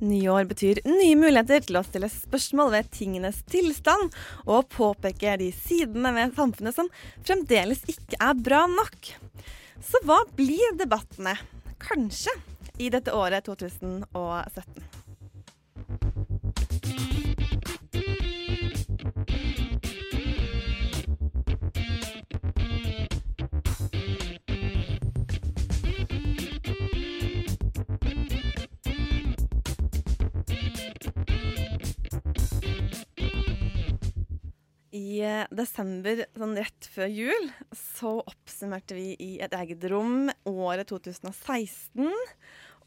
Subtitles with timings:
[0.00, 4.14] Nyår betyr nye muligheter til å stille spørsmål ved tingenes tilstand
[4.46, 6.88] og påpeke de sidene ved samfunnet som
[7.20, 9.12] fremdeles ikke er bra nok.
[9.84, 11.36] Så hva blir debattene,
[11.84, 12.32] kanskje,
[12.80, 14.99] i dette året 2017?
[35.00, 40.90] I eh, desember, sånn rett før jul, så oppsummerte vi i et eget rom året
[40.90, 42.10] 2016.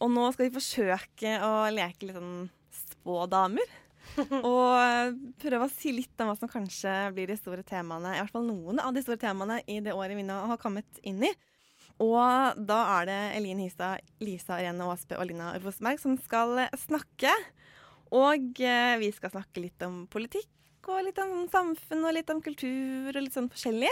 [0.04, 2.52] Og nå skal vi forsøke å leke litt sånn
[2.84, 3.80] spådamer.
[4.20, 8.34] og prøve å si litt om hva som kanskje blir de store temaene, i hvert
[8.36, 11.32] fall noen av de store temaene i det året vi nå har kommet inn i.
[12.04, 17.32] Og da er det Elin Hystad, Lisa Irene Aasbø og Lina Rosberg som skal snakke.
[18.14, 20.52] Og eh, vi skal snakke litt om politikk
[20.92, 23.92] og litt om samfunn og litt om kultur og litt sånn forskjellig.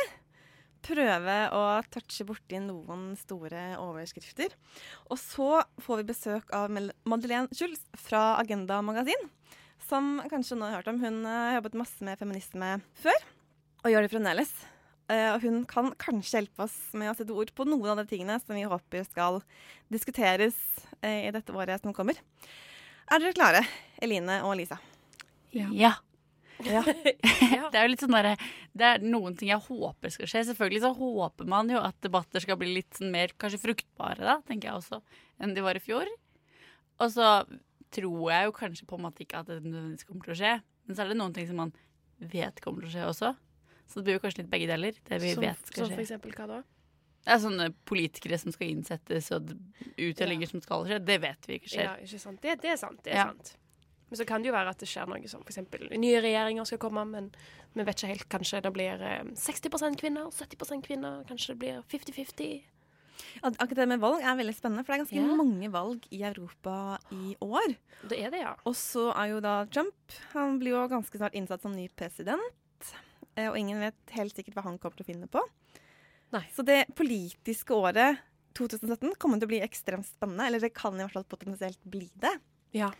[0.82, 1.62] Prøve å
[1.94, 4.56] touche borti noen store overskrifter.
[5.14, 9.30] Og så får vi besøk av Madeleine Schulz fra Agenda Magasin.
[9.86, 11.02] Som kanskje nå har hørt om.
[11.02, 13.26] Hun eh, har jobbet masse med feminisme før,
[13.84, 14.52] og gjør det fremdeles.
[15.12, 18.08] Eh, og hun kan kanskje hjelpe oss med å sette ord på noen av de
[18.10, 19.42] tingene som vi håper skal
[19.92, 20.58] diskuteres
[21.02, 22.18] eh, i dette året som kommer.
[23.12, 23.66] Er dere klare,
[24.02, 24.80] Eline og Lisa?
[25.52, 25.68] Ja.
[25.76, 25.98] Ja.
[27.72, 28.36] Det er jo litt sånn der,
[28.78, 30.44] Det er noen ting jeg håper skal skje.
[30.52, 34.40] Selvfølgelig så håper man jo at debatter skal bli litt sånn mer kanskje fruktbare, da,
[34.48, 35.02] tenker jeg også,
[35.42, 36.10] enn de var i fjor.
[37.02, 37.30] Og så
[37.92, 40.54] tror jeg jo kanskje på en måte ikke at det nødvendigvis kommer til å skje.
[40.88, 41.74] Men så er det noen ting som man
[42.22, 43.32] vet kommer til å skje også.
[43.92, 44.96] Så det blir jo kanskje litt begge deler.
[45.08, 46.60] Det vi Som, vet skal som for eksempel hva da?
[47.22, 49.52] Det er sånne politikere som skal innsettes, og
[50.02, 50.98] uttellinger som skal skje.
[51.06, 51.84] Det vet vi ikke skjer.
[51.86, 52.40] Ja, ikke sant?
[52.42, 53.02] Det, det er sant.
[53.06, 53.26] det er Ja.
[53.34, 53.52] sant.
[54.12, 55.62] Men så kan det jo være at det skjer noe som f.eks.
[55.96, 57.30] nye regjeringer skal komme, men
[57.72, 58.28] vi vet ikke helt.
[58.34, 62.66] Kanskje det blir eh, 60% kvinner, 70% kvinner, kanskje det blir 50-50.
[63.48, 65.38] Akkurat det med valg er veldig spennende, for det er ganske yeah.
[65.40, 66.76] mange valg i Europa
[67.16, 67.76] i år.
[68.12, 68.56] Det er det, ja.
[68.68, 72.92] Og så er jo da Trump Han blir jo ganske snart innsatt som ny president.
[73.36, 75.44] eh, Og ingen vet helt sikkert hva han kommer til å finne på.
[76.36, 76.44] Nei.
[76.52, 78.20] Så det politiske året
[78.58, 80.48] 2017 kommer til å bli ekstremt spennende.
[80.48, 82.36] Eller det kan i hvert fall potensielt bli det.
[82.76, 82.92] Ja.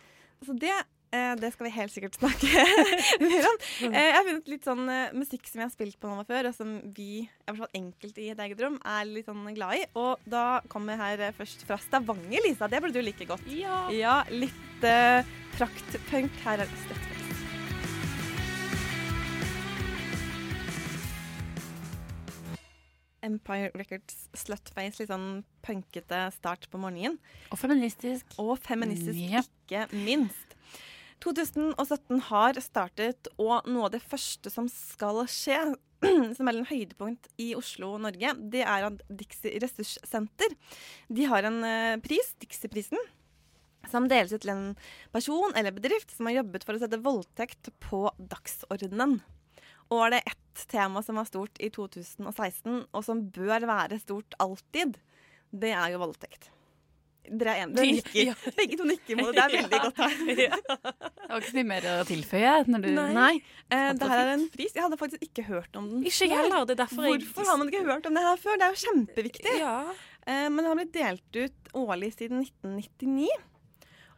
[0.44, 2.48] Så det, eh, det skal vi helt sikkert snakke
[3.20, 3.56] mer om.
[3.90, 6.48] Eh, jeg har funnet litt sånn eh, musikk som jeg har spilt på nå før,
[6.50, 9.76] og som vi, i hvert fall enkelte i et eget rom, er litt sånn glad
[9.80, 9.84] i.
[10.00, 12.70] Og da kommer her eh, først fra Stavanger, Lisa.
[12.72, 13.44] Det burde du like godt.
[13.52, 13.82] Ja.
[13.92, 15.20] Ja, litt uh,
[15.58, 16.32] praktpunk.
[16.46, 17.10] Her er Slutface.
[23.22, 24.98] Empire Records Slutface.
[24.98, 27.20] Litt sånn punkete start på morgenen.
[27.54, 28.34] Og feministisk.
[28.42, 29.52] Og feministisk, Yep.
[29.68, 30.51] ikke minst.
[31.22, 35.58] 2017 har startet, og noe av det første som skal skje,
[36.36, 40.56] som er en høydepunkt i Oslo, og Norge, det er at Dixie Ressurssenter
[41.12, 42.98] de har en eh, pris, Dixie-prisen,
[43.90, 44.66] som deles ut til en
[45.14, 49.20] person eller bedrift som har jobbet for å sette voldtekt på dagsordenen.
[49.92, 54.38] Og er det ett tema som var stort i 2016, og som bør være stort
[54.42, 54.98] alltid,
[55.52, 56.50] det er jo voldtekt.
[57.22, 57.98] Dere er enige?
[57.98, 58.30] Nikker.
[58.32, 58.34] Ja.
[58.58, 59.36] Begge to nikker mot det.
[59.36, 60.16] Det er veldig godt her.
[61.22, 62.54] Det var ikke så mye mer å tilføye.
[62.68, 63.34] Når du, Nei.
[63.72, 64.74] Eh, det her er en pris.
[64.74, 66.66] Jeg hadde faktisk ikke hørt om den Ikke heller.
[66.68, 68.58] Det er derfor jeg Hvorfor har man ikke hørt om det her før?
[68.58, 69.54] Det er jo kjempeviktig.
[69.62, 69.76] Ja.
[70.26, 73.30] Eh, men det har blitt delt ut årlig siden 1999.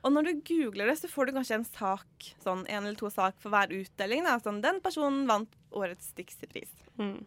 [0.05, 3.09] Og når du googler det, så får du kanskje en sak, sånn en eller to
[3.13, 4.27] sak for hver utdeling.
[4.27, 4.37] Da.
[4.43, 6.73] Sånn, den personen vant årets Dixie-pris.
[7.01, 7.23] Mm.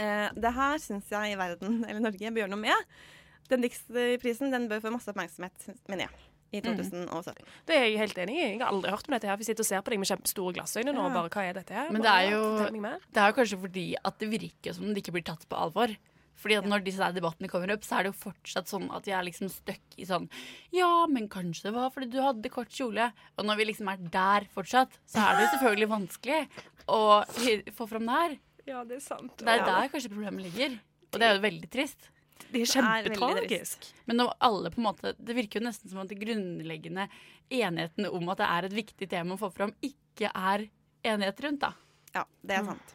[0.00, 2.90] Eh, det her syns jeg verden, eller Norge, bør gjøre noe med.
[3.50, 7.42] Den Dix-prisen den bør få masse oppmerksomhet, mener jeg, i 2017.
[7.66, 8.44] Det er jeg helt enig i.
[8.52, 9.28] Jeg har aldri hørt om dette.
[9.30, 11.08] her Vi sitter og ser på deg med kjempestore glassøyne nå.
[11.08, 11.12] Ja.
[11.18, 11.90] bare, hva er dette her?
[11.94, 12.94] Men det er jo-.
[13.10, 15.94] Det er jo kanskje fordi at det virker som det ikke blir tatt på alvor.
[16.40, 19.12] Fordi at når disse debattene kommer opp, så er det jo fortsatt sånn at jeg
[19.18, 20.24] er liksom stuck i sånn
[20.72, 23.10] Ja, men kanskje det var fordi du hadde kort kjole.
[23.36, 26.38] Og når vi liksom er der fortsatt, så er det jo selvfølgelig vanskelig
[26.88, 27.00] å
[27.76, 28.38] få fram det her.
[28.70, 29.36] Ja, det er sant.
[29.40, 30.78] Det er der kanskje problemet ligger.
[31.10, 32.08] Og det er jo veldig trist.
[32.50, 33.90] Det er kjempetragisk.
[34.08, 37.08] Men når alle på en måte Det virker jo nesten som at det grunnleggende
[37.50, 40.68] enigheten om at det er et viktig tema å få fram, ikke er
[41.06, 41.74] enighet rundt, da.
[42.14, 42.94] Ja, det er sant.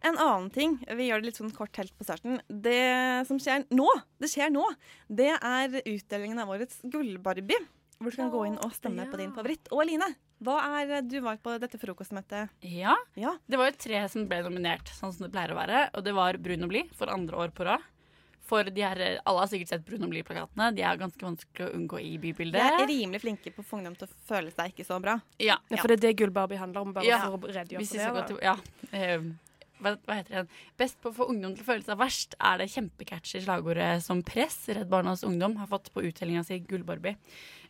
[0.00, 2.38] En annen ting, vi gjør det litt sånn kort helt på starten.
[2.48, 3.88] Det som skjer nå,
[4.22, 4.64] det skjer nå,
[5.12, 7.60] det er utdelingen av årets Gullbarbie.
[8.00, 9.68] Hvor du kan gå inn og stemme på din favoritt.
[9.76, 10.06] Og Line,
[10.40, 12.48] hva er, du var på dette frokostmøtet.
[12.64, 12.94] Ja.
[13.20, 13.34] Ja.
[13.44, 15.82] Det var jo tre som ble nominert, sånn som det pleier å være.
[15.92, 17.84] Og det var Brun og blid for andre år på rad.
[18.48, 20.70] For de her, alle har sikkert sett Brun og blid-plakatene.
[20.74, 22.58] De er ganske vanskelig å unngå i bybildet.
[22.58, 25.18] De er rimelig flinke på ungdom til å føle seg ikke så bra.
[25.38, 27.20] Ja, Ja, for det er det Gull-Barbie handler om, bare Ja.
[27.22, 28.26] for å redegjøre for det.
[28.26, 28.56] til Ja.
[28.92, 29.18] eh,
[29.80, 30.48] hva, hva heter det?
[30.76, 34.22] Best på å få ungdom til å føle seg verst er det kjempecatchy slagordet som
[34.22, 37.16] Press, Redd Barnas Ungdom, har fått på uttellinga si Gullbarbie.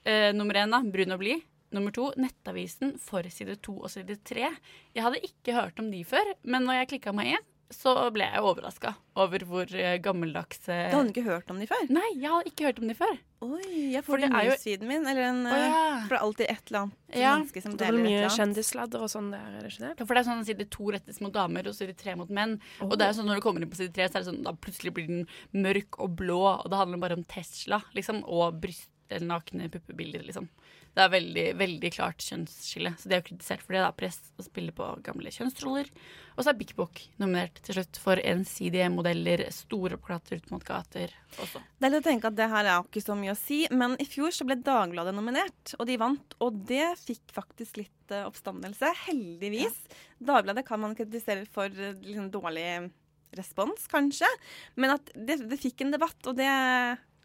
[0.07, 0.81] Uh, nummer én, da.
[0.81, 1.43] Brun og blid.
[1.73, 4.49] Nummer to, Nettavisen for side to og side tre.
[4.95, 8.27] Jeg hadde ikke hørt om de før, men når jeg klikka meg inn, så ble
[8.27, 11.85] jeg overraska over hvor eh, gammeldags eh, Du hadde ikke hørt om de før?
[11.89, 13.19] Nei, jeg hadde ikke hørt om de før.
[13.41, 15.69] Oi, jeg får det det er jo- newsfeeden min, eller en oh, ja.
[15.71, 17.33] eh, For det er alltid et eller annet Ja.
[17.39, 18.39] menneske som Det er deler et mye eller annet.
[18.41, 19.93] kjendisladder og sånn der, er det ikke det?
[19.99, 22.59] Ja, for det er sånn side to rettes mot damer og side tre mot menn.
[22.83, 24.43] Og det er sånn når du kommer inn på side tre, så er det sånn,
[24.45, 28.61] da plutselig blir den mørk og blå, og det handler bare om Tesla, liksom, og
[28.61, 30.49] bryst eller nakne puppebilder, liksom.
[30.91, 32.91] Det er veldig, veldig klart kjønnsskille.
[32.99, 33.93] Så de har jo kritisert for det, da.
[33.95, 35.91] Press å spille på gamle kjønnsroller.
[36.35, 40.65] Og så er Bik Bok nominert til slutt for ensidige modeller, store plakater ut mot
[40.67, 41.63] gater også.
[41.79, 43.95] Det er litt å tenke at det her er ikke så mye å si, men
[44.03, 46.39] i fjor så ble Dagbladet nominert, og de vant.
[46.43, 49.79] Og det fikk faktisk litt eh, oppstandelse, heldigvis.
[50.19, 52.67] Dagbladet kan man kritisere for eh, liksom, dårlig
[53.39, 54.27] respons, kanskje,
[54.81, 56.51] men at det, det fikk en debatt, og det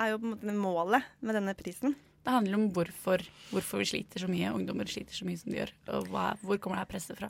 [0.01, 1.95] er jo på en måte målet med denne prisen.
[2.25, 3.21] Det handler om hvorfor,
[3.51, 5.73] hvorfor vi sliter så mye, ungdommer sliter så mye som de gjør.
[5.93, 7.29] Og hva, hvor kommer det her presset fra?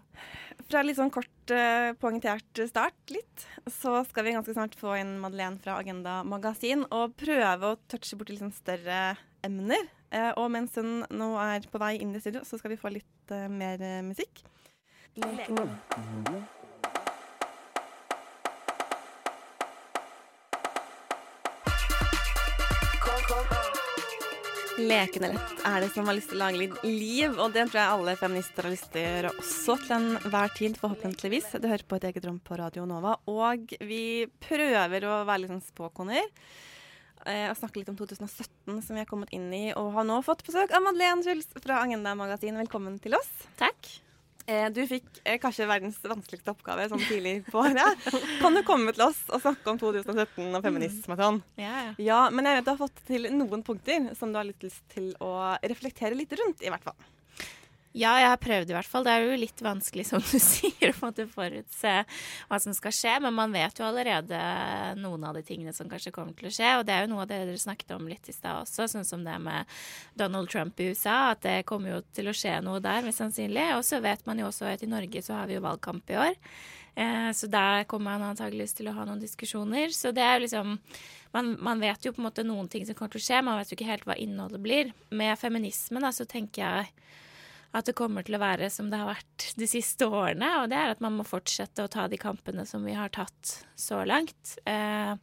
[0.69, 5.17] Fra litt sånn kort uh, poengtert start, litt, så skal vi ganske snart få inn
[5.19, 9.01] Madeleine fra Agenda Magasin og prøve å touche borti litt sånn større
[9.43, 9.83] emner.
[10.15, 12.95] Uh, og mens hun nå er på vei inn i studio, så skal vi få
[12.95, 14.45] litt uh, mer musikk.
[24.75, 27.79] Lekende lett er det som har lyst til å lage litt liv, og det tror
[27.79, 31.47] jeg alle feminister har lyst til å gjøre også til enhver tid, forhåpentligvis.
[31.63, 34.01] Du hører på et eget rom på Radio Nova, og vi
[34.43, 36.27] prøver å være litt sånn spåkoner.
[37.25, 40.19] eh, Og snakke litt om 2017 som vi har kommet inn i, og har nå
[40.27, 42.59] fått besøk av Madeleine Schulz fra Agenda Magasin.
[42.59, 43.31] Velkommen til oss.
[43.57, 43.79] Takk.
[44.47, 48.05] Eh, Du fikk eh, kanskje verdens vanskeligste oppgave sånn tidlig på året.
[48.41, 51.39] Kan du komme til oss og snakke om 2017 og feminisme og sånn?
[51.57, 51.93] Ja, ja.
[52.05, 54.83] Ja, men jeg vet du har fått til noen punkter som du har litt lyst
[54.93, 55.31] til å
[55.65, 56.97] reflektere litt rundt, i hvert fall.
[57.95, 59.05] Ja, jeg har prøvd i hvert fall.
[59.07, 61.93] Det er jo litt vanskelig, som du sier, å forutse
[62.49, 63.13] hva som skal skje.
[63.23, 64.39] Men man vet jo allerede
[64.99, 66.73] noen av de tingene som kanskje kommer til å skje.
[66.79, 69.07] Og det er jo noe av det dere snakket om litt i stad også, sånn
[69.07, 69.71] som det med
[70.19, 71.31] Donald Trump i USA.
[71.31, 73.69] At det kommer jo til å skje noe der, mest sannsynlig.
[73.77, 76.19] Og så vet man jo også at i Norge så har vi jo valgkamp i
[76.27, 76.39] år.
[76.99, 79.95] Eh, så der kommer man antageligvis til å ha noen diskusjoner.
[79.95, 80.79] Så det er jo liksom
[81.35, 83.57] man, man vet jo på en måte noen ting som kommer til å skje, man
[83.59, 84.91] vet jo ikke helt hva innholdet blir.
[85.11, 86.93] Med feminisme da, så tenker jeg
[87.75, 90.79] at det kommer til å være som det har vært de siste årene, og det
[90.79, 94.55] er at man må fortsette å ta de kampene som vi har tatt så langt.
[94.63, 95.13] Eh,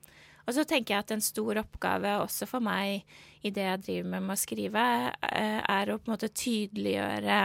[0.42, 3.06] og så tenker jeg at en stor oppgave også for meg
[3.46, 4.86] i det jeg driver med med å skrive,
[5.30, 7.42] eh, er å på en måte tydeliggjøre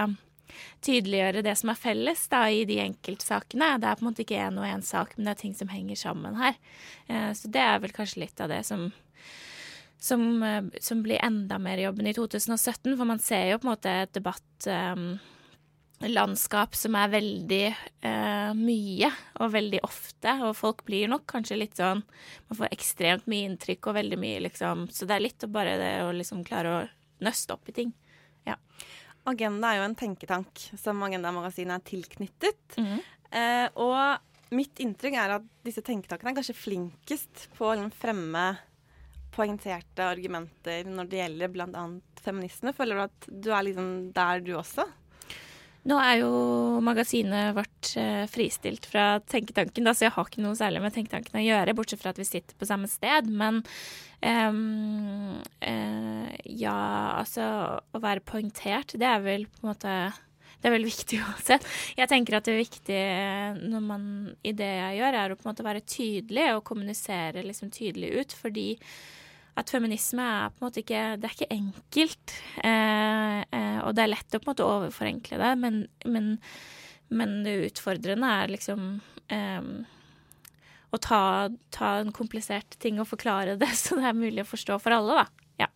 [0.82, 3.74] tydeliggjøre det som er felles da, i de enkeltsakene.
[3.82, 5.72] Det er på en måte ikke én og én sak, men det er ting som
[5.72, 6.56] henger sammen her.
[7.08, 8.90] Eh, så det er vel kanskje litt av det som
[10.00, 13.74] som, eh, som blir enda mer jobben i 2017, for man ser jo på en
[13.74, 17.76] måte et debattlandskap som er veldig
[18.06, 19.12] uh, mye
[19.42, 22.04] og veldig ofte, og folk blir nok kanskje litt sånn
[22.50, 24.78] Man får ekstremt mye inntrykk og veldig mye, liksom.
[24.94, 26.88] Så det er litt bare det å liksom klare å
[27.26, 27.92] nøste opp i ting.
[29.28, 32.64] Agenda er jo en tenketank som Agenda Magasin er tilknyttet.
[32.80, 32.98] Mhm.
[33.28, 38.46] Uh, og mitt inntrykk er at disse tenketankene er kanskje flinkest på å liksom fremme
[39.38, 41.84] poengterte argumenter når det gjelder bl.a.
[42.24, 42.74] feminisme.
[42.76, 44.88] Føler du at du er liksom der, du også?
[45.88, 46.32] Nå er jo
[46.84, 51.40] magasinet vårt eh, fristilt fra Tenketanken, da, så jeg har ikke noe særlig med Tenketanken
[51.40, 53.30] å gjøre, bortsett fra at vi sitter på samme sted.
[53.32, 53.62] Men
[54.20, 56.80] um, uh, ja,
[57.22, 57.46] altså
[57.80, 59.94] å være poengtert, det er vel på en måte
[60.58, 61.68] det er veldig viktig uansett.
[61.96, 64.08] Jeg tenker at det er viktig eh, når man,
[64.44, 68.12] i det jeg gjør, er å på en måte være tydelig og kommunisere liksom tydelig
[68.18, 68.36] ut.
[68.42, 68.68] Fordi
[69.58, 72.34] at feminisme er på en måte ikke Det er ikke enkelt.
[72.62, 76.34] Eh, eh, og det er lett å på en måte overforenkle det, men, men,
[77.10, 78.88] men det utfordrende er liksom
[79.34, 79.72] eh,
[80.94, 81.22] å ta,
[81.74, 85.24] ta en komplisert ting og forklare det så det er mulig å forstå for alle,
[85.24, 85.48] da.
[85.66, 85.70] Ja.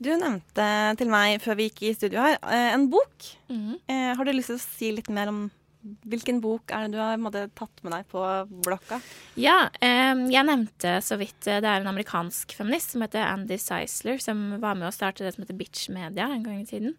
[0.00, 0.66] Du nevnte
[0.98, 3.32] til meg før vi gikk i studio her, eh, en bok.
[3.52, 5.50] Mm Eh, har du lyst til å si litt mer om
[5.80, 8.22] hvilken bok er det du har måtte, tatt med deg på
[8.66, 9.00] blokka?
[9.40, 13.56] Ja, um, jeg nevnte så vidt eh, det er en amerikansk feminist som heter Andy
[13.60, 16.96] Seisler, som var med å starte det som heter Bitch Media en gang i tiden.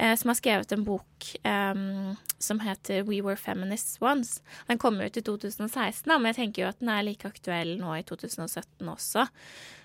[0.00, 4.44] Uh, som har skrevet en bok um, som heter We Were Feminists Once.
[4.68, 7.76] Den kom ut i 2016, da, men jeg tenker jo at den er like aktuell
[7.80, 9.28] nå i 2017 også.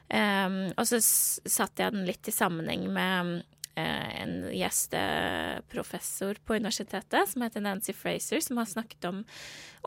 [0.06, 3.40] Um, og så satte jeg den litt i sammenheng med
[3.76, 9.24] en gjesteprofessor på universitetet som heter Nancy Fraser, som har snakket om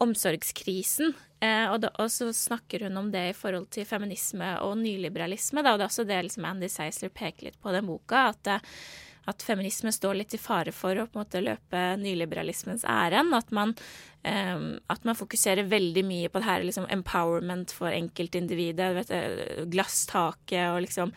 [0.04, 1.14] omsorgskrisen.
[1.40, 5.64] Eh, og, da, og, så snakker hun om det i forhold til feminisme og nyliberalisme.
[5.64, 8.28] Da, og det er også det liksom Andy Seisler peker litt på den boka.
[8.32, 8.72] at eh,
[9.28, 13.34] at feminisme står litt i fare for å på en måte løpe nyliberalismens ærend.
[13.36, 13.74] At, man,
[14.24, 19.04] um, at man fokuserer veldig mye på det her liksom empowerment for enkeltindividet.
[19.68, 21.12] Glasstaket og liksom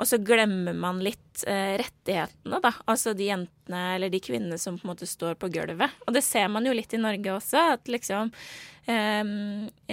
[0.00, 2.72] og så glemmer man litt eh, rettighetene, da.
[2.90, 5.98] Altså de jentene eller de kvinnene som på en måte står på gulvet.
[6.06, 8.32] Og det ser man jo litt i Norge også, at liksom
[8.90, 9.20] eh,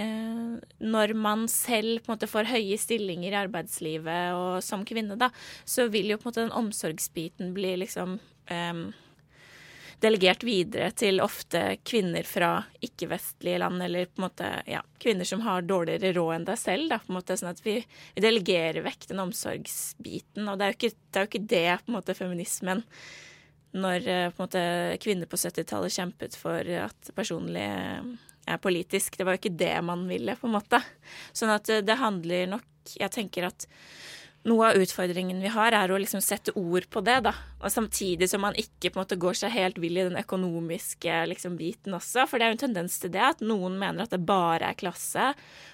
[0.04, 5.20] eh, Når man selv på en måte får høye stillinger i arbeidslivet og som kvinne,
[5.20, 5.32] da,
[5.66, 8.18] så vil jo på en måte den omsorgsbiten bli liksom
[8.52, 8.90] eh,
[10.00, 12.52] delegert videre til ofte kvinner fra
[12.86, 16.90] ikke-vestlige land, eller på en måte ja, kvinner som har dårligere råd enn deg selv.
[16.92, 17.80] Da, på en måte, sånn at vi,
[18.16, 20.48] vi delegerer vekk den omsorgsbiten.
[20.48, 22.86] Og det er jo ikke det, jo ikke det på en måte, feminismen
[23.72, 24.64] når eh, på en måte,
[25.04, 28.14] kvinner på 70-tallet kjempet for at personlig eh,
[28.50, 29.18] er politisk.
[29.18, 30.82] Det var jo ikke det man ville, på en måte.
[31.32, 32.66] Sånn at eh, det handler nok
[32.98, 33.68] Jeg tenker at
[34.48, 37.34] noe av utfordringen vi har, er å liksom sette ord på det, da.
[37.60, 41.18] Og samtidig som man ikke på en måte går seg helt vill i den økonomiske
[41.34, 42.24] liksom, biten også.
[42.30, 44.80] For det er jo en tendens til det at noen mener at det bare er
[44.80, 45.34] klasse,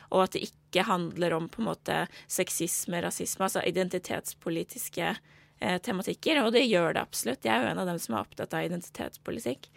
[0.09, 6.41] og at det ikke handler om på en måte sexisme, rasisme, altså identitetspolitiske eh, tematikker.
[6.41, 7.45] Og det gjør det absolutt.
[7.45, 9.69] Jeg er jo en av dem som er opptatt av identitetspolitikk.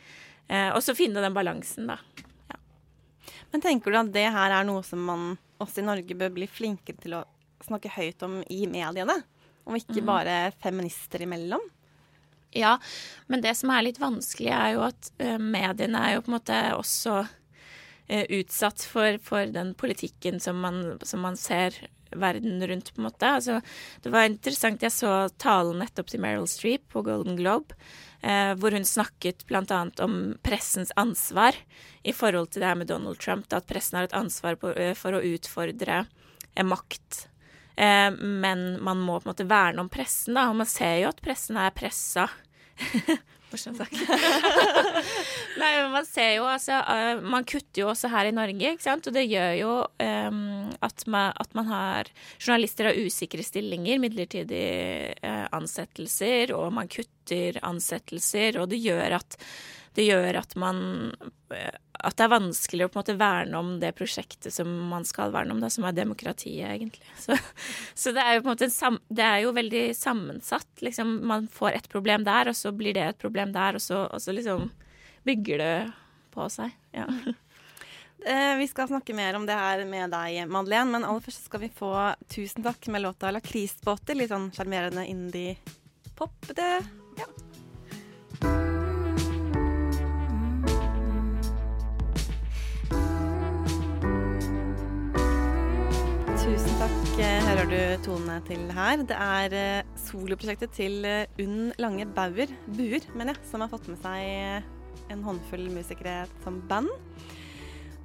[0.49, 2.01] Eh, og så finne den balansen, da.
[2.49, 2.61] Ja.
[3.53, 6.49] Men tenker du at det her er noe som man også i Norge bør bli
[6.49, 7.27] flinkere til å
[7.67, 9.19] snakke høyt om i mediene.
[9.69, 10.09] Og ikke mm.
[10.09, 11.65] bare feminister imellom.
[12.51, 12.79] Ja,
[13.27, 16.39] men det som er litt vanskelig, er jo at uh, mediene er jo på en
[16.39, 21.77] måte også uh, utsatt for, for, den politikken som man, som man, ser
[22.09, 23.29] verden rundt, på en måte.
[23.29, 23.61] Altså,
[24.01, 27.77] det var interessant, jeg så talen nettopp til Meryl Streep på Golden Globe,
[28.25, 29.83] eh, hvor hun snakket bl.a.
[30.01, 31.59] om pressens ansvar
[32.09, 34.73] i forhold til det her med Donald Trump, da, at pressen har et ansvar på,
[34.97, 36.07] for å utfordre
[36.65, 37.27] makt
[37.79, 40.49] Eh, men man må på en måte verne om pressen, da.
[40.51, 42.27] Og man ser jo at pressen er pressa.
[43.49, 43.95] Morsom sak.
[45.61, 48.85] Nei, men man ser jo altså uh, Man kutter jo også her i Norge, ikke
[48.85, 49.09] sant.
[49.09, 49.71] Og det gjør jo
[50.05, 50.43] um,
[50.85, 57.57] at, man, at, man, har Journalister har usikre stillinger, midlertidige uh, ansettelser, og man kutter
[57.65, 59.41] ansettelser, og det gjør at
[59.97, 60.77] det gjør at man
[61.99, 65.33] At det er vanskelig å på en måte verne om det prosjektet som man skal
[65.35, 67.09] verne om, da, som er demokratiet, egentlig.
[67.25, 67.37] Så,
[67.99, 70.71] så det er jo på en måte sam, Det er jo veldig sammensatt.
[70.85, 74.05] Liksom, man får et problem der, og så blir det et problem der, og så,
[74.07, 74.71] og så liksom
[75.27, 75.75] bygger det
[76.35, 76.75] på seg.
[76.97, 77.11] Ja.
[78.27, 81.63] Eh, vi skal snakke mer om det her med deg, Madeleine, men aller først skal
[81.63, 81.93] vi få
[82.27, 84.19] 'Tusen takk' med låta 'Lakrisbåter'.
[84.19, 86.51] Litt sånn sjarmerende indie-pop.
[86.59, 87.31] Ja.
[97.19, 99.01] Tusen har hører du tone til her.
[99.03, 102.47] Det er eh, soloprosjektet til eh, Unn Lange Bauer,
[102.77, 104.63] Buer, mener jeg, som har fått med seg eh,
[105.11, 106.87] en håndfull musikere som band.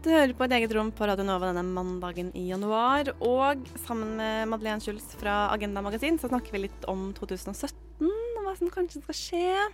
[0.01, 3.13] Du hører på et eget rom på Radio Nova denne mandagen i januar.
[3.21, 8.41] Og sammen med Madeleine Schulz fra Agenda Magasin så snakker vi litt om 2017 og
[8.47, 9.69] hva som kanskje skal skje.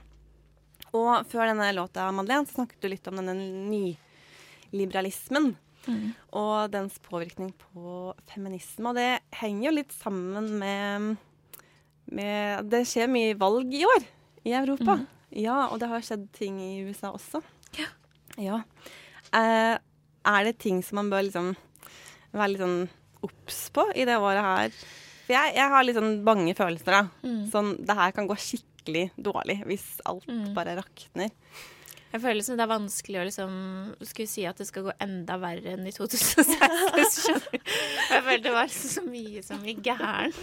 [0.91, 5.53] Og før denne låta, Madeleine, så snakket du litt om denne nyliberalismen
[5.89, 6.13] Mm.
[6.41, 8.91] Og dens påvirkning på feminisme.
[8.91, 11.09] Og det henger jo litt sammen med,
[12.13, 14.07] med Det skjer mye valg i år
[14.47, 14.99] i Europa.
[14.99, 15.07] Mm.
[15.39, 17.41] Ja, og det har skjedd ting i USA også.
[17.77, 17.89] Ja.
[18.41, 18.61] ja.
[19.35, 19.75] Eh,
[20.29, 21.51] er det ting som man bør liksom
[22.33, 22.79] være litt sånn
[23.25, 24.79] obs på i det året her?
[25.25, 27.03] For jeg, jeg har litt sånn bange følelser, da.
[27.21, 27.43] Mm.
[27.53, 30.47] Sånn det her kan gå skikkelig dårlig hvis alt mm.
[30.57, 31.29] bare rakner.
[32.09, 33.51] Jeg føler som det er vanskelig å liksom
[34.01, 36.55] skulle si at det skal gå enda verre enn i 2016.
[38.13, 40.39] jeg følte det var så mye som gikk gærent.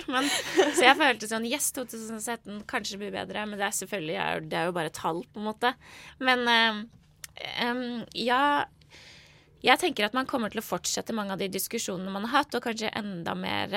[0.77, 4.71] så jeg følte sånn Yes, 2017 kanskje blir bedre, men det er selvfølgelig det er
[4.71, 5.75] jo bare tall, på en måte.
[6.23, 8.43] Men um, ja,
[9.67, 12.55] jeg tenker at man kommer til å fortsette mange av de diskusjonene man har hatt,
[12.55, 13.69] og kanskje enda mer.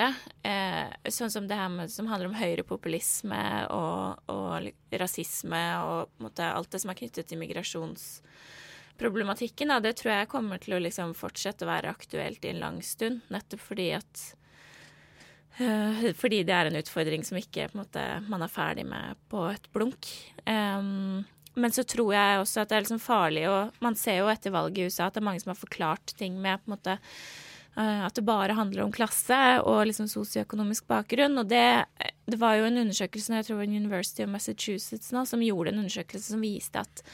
[0.46, 3.42] Eh, sånn som det her med, som handler om høyrepopulisme
[3.74, 4.48] og, og
[5.02, 9.68] rasisme og måte, alt det som er knyttet til migrasjonsproblematikken.
[9.74, 12.78] da, det tror jeg kommer til å liksom fortsette å være aktuelt i en lang
[12.86, 13.16] stund.
[13.34, 14.14] Nettopp fordi at
[15.58, 19.66] øh, Fordi det er en utfordring som ikke måte, man er ferdig med på et
[19.74, 20.06] blunk.
[20.46, 21.26] Um,
[21.60, 24.54] men så tror jeg også at det er liksom farlig, og man ser jo etter
[24.54, 26.96] valget i USA at det er mange som har forklart ting med på en måte
[27.76, 31.38] uh, at det bare handler om klasse og liksom sosioøkonomisk bakgrunn.
[31.42, 31.84] Og det,
[32.26, 36.34] det, var jo en undersøkelse jeg tror University of Massachusetts nå, som gjorde en undersøkelse
[36.34, 37.04] som viste at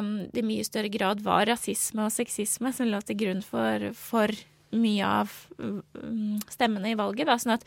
[0.00, 3.90] um, det i mye større grad var rasisme og sexisme som lå til grunn for,
[3.98, 4.32] for
[4.74, 7.28] mye av um, stemmene i valget.
[7.30, 7.38] Da.
[7.40, 7.66] Sånn at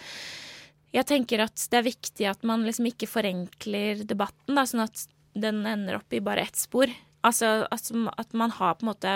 [0.95, 5.07] jeg tenker at det er viktig at man liksom ikke forenkler debatten, da, sånn at
[5.41, 6.91] den ender opp i bare ett spor.
[7.25, 9.13] Altså at, at, man har på en måte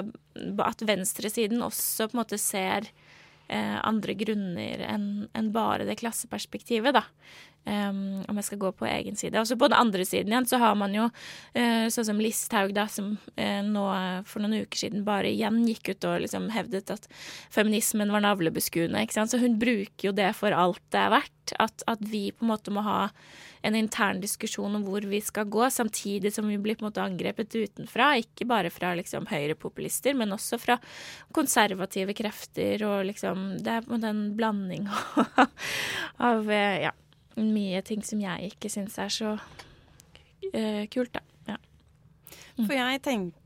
[0.66, 2.90] At venstresiden også på en måte ser
[3.52, 7.06] eh, andre grunner enn en bare det klasseperspektivet, da.
[7.62, 9.38] Um, om jeg skal gå på egen side.
[9.38, 12.72] Og så på den andre siden igjen så har man jo uh, sånn som Listhaug,
[12.74, 13.84] da, som uh, nå
[14.26, 17.06] for noen uker siden bare igjen gikk ut og liksom hevdet at
[17.54, 19.04] feminismen var navlebeskuende.
[19.06, 19.36] ikke sant?
[19.36, 21.56] Så hun bruker jo det for alt det er verdt.
[21.62, 23.12] At, at vi på en måte må ha
[23.62, 27.04] en intern diskusjon om hvor vi skal gå, samtidig som vi blir på en måte
[27.04, 28.16] angrepet utenfra.
[28.22, 30.80] Ikke bare fra liksom høyrepopulister, men også fra
[31.36, 32.82] konservative krefter.
[32.88, 34.88] Og liksom Det er på en måte en blanding
[36.32, 36.94] av ja,
[37.38, 41.22] mye ting som jeg ikke syns er så uh, kult, da.
[41.54, 41.60] Ja.
[42.58, 42.66] Mm.
[42.66, 43.38] For jeg tenker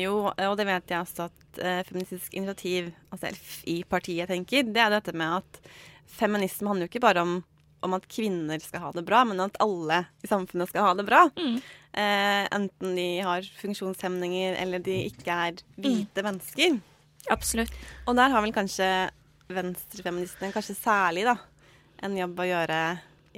[0.00, 3.30] jo, og det vet jeg også at uh, Feministisk initiativ, altså
[3.68, 5.60] i partiet, tenker, det er dette med at
[6.08, 7.38] feminisme handler jo ikke bare om,
[7.84, 11.06] om at kvinner skal ha det bra, men at alle i samfunnet skal ha det
[11.08, 11.24] bra.
[11.38, 11.58] Mm.
[11.98, 16.26] Uh, enten de har funksjonshemninger eller de ikke er hvite mm.
[16.26, 16.78] mennesker.
[17.32, 17.72] Absolutt.
[18.06, 18.88] Og der har vel kanskje
[19.52, 21.38] venstrefeministene, kanskje særlig, da,
[22.04, 22.82] en jobb å gjøre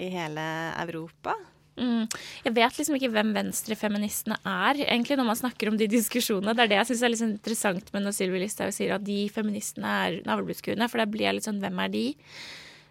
[0.00, 0.44] i hele
[0.82, 1.37] Europa.
[1.80, 2.04] Mm.
[2.44, 6.52] Jeg vet liksom ikke hvem venstrefeministene er, egentlig, når man snakker om de diskusjonene.
[6.56, 9.06] Det er det jeg syns er litt sånn interessant med når Sylvi Listhaug sier at
[9.06, 12.04] de feministene er navlebeskuende, for da blir jeg litt sånn hvem er de?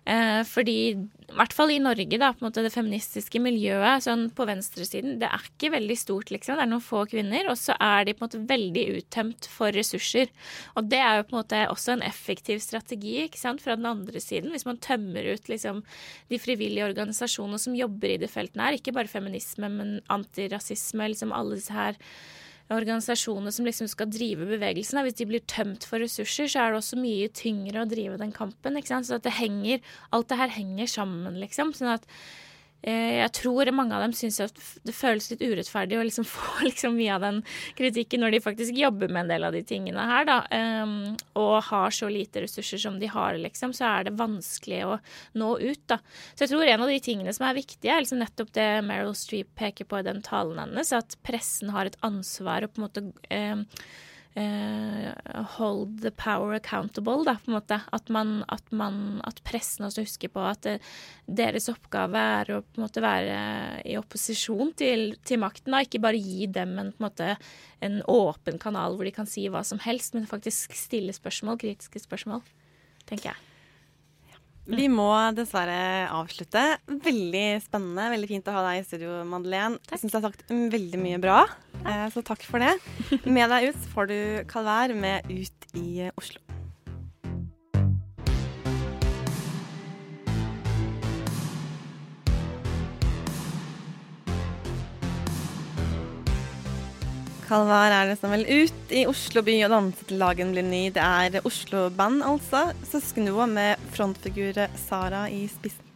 [0.10, 0.76] Eh, fordi,
[1.30, 5.20] i hvert fall i Norge, da, på en måte det feministiske miljøet sånn på venstresiden,
[5.22, 6.58] det er ikke veldig stort, liksom.
[6.58, 9.76] Det er noen få kvinner, og så er de på en måte veldig uttømt for
[9.76, 10.34] ressurser.
[10.80, 13.86] Og det er jo på en måte også en effektiv strategi ikke sant, fra den
[13.92, 14.50] andre siden.
[14.56, 15.84] Hvis man tømmer ut liksom
[16.34, 21.36] de frivillige organisasjonene som jobber i det feltet her, ikke bare feminisme, men antirasisme, liksom
[21.38, 22.02] alle disse her
[22.70, 26.82] organisasjonene som liksom skal drive bevegelsen, hvis de blir tømt for ressurser, så er det
[26.82, 28.78] også mye tyngre å drive den kampen.
[28.78, 29.10] ikke sant?
[29.10, 29.82] Så at det henger,
[30.14, 31.74] alt det her henger sammen, liksom.
[31.78, 32.06] Sånn at
[32.82, 37.18] jeg tror mange av dem syns det føles litt urettferdig å liksom få liksom mye
[37.18, 37.42] av den
[37.76, 40.38] kritikken når de faktisk jobber med en del av de tingene her, da.
[40.54, 45.00] Um, og har så lite ressurser som de har, liksom, så er det vanskelig å
[45.40, 46.00] nå ut, da.
[46.34, 49.16] Så jeg tror en av de tingene som er viktige, er liksom nettopp det Meryl
[49.18, 52.88] Streep peker på i den talen hennes, at pressen har et ansvar å på en
[52.88, 53.06] måte
[54.38, 57.80] uh, hold the power accountable, da, på en måte.
[57.96, 60.94] At, man, at, man, at pressen også husker på at det, eh,
[61.40, 63.40] deres oppgave er å på en måte være
[63.86, 65.84] i opposisjon til, til makten, da.
[65.86, 67.36] Ikke bare gi dem en, en, måte,
[67.86, 72.06] en åpen kanal hvor de kan si hva som helst, men faktisk stille spørsmål, kritiske
[72.06, 72.44] spørsmål,
[73.10, 73.49] tenker jeg.
[74.70, 76.62] Vi må dessverre avslutte.
[76.86, 78.10] Veldig spennende.
[78.14, 79.80] Veldig fint å ha deg i studio, Madeleine.
[79.82, 79.96] Takk.
[79.96, 81.40] Jeg syns du har sagt veldig mye bra,
[81.86, 82.76] eh, så takk for det.
[83.26, 84.20] Med deg ut får du
[84.52, 86.49] Calvær med Ut i Oslo.
[97.50, 100.84] Kalvar er liksom vel ut i Oslo by og danser til lagen blir ny.
[100.94, 102.68] Det er Oslo-band, altså.
[102.86, 105.88] Søskenduo med frontfigure Sara i spissen.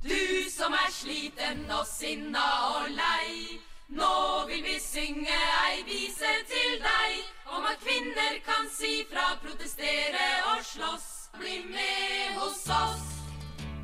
[0.00, 3.60] Du som er sliten og sinna og lei.
[3.92, 4.14] Nå
[4.48, 5.36] vil vi synge
[5.66, 7.20] ei vise til deg
[7.52, 11.08] om at kvinner kan si fra, protestere og slåss.
[11.36, 13.04] Bli med hos oss.